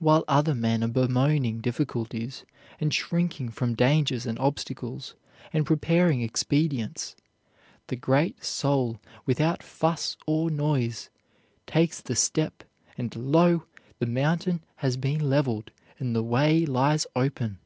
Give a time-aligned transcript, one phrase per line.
[0.00, 2.44] While other men are bemoaning difficulties
[2.80, 5.14] and shrinking from dangers and obstacles,
[5.52, 7.14] and preparing expedients,
[7.86, 11.10] the great soul, without fuss or noise,
[11.64, 12.64] takes the step,
[12.98, 13.62] and lo,
[14.00, 15.70] the mountain has been leveled
[16.00, 17.60] and the way lies open.